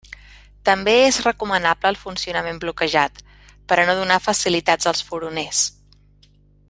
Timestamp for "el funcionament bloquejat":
1.93-3.21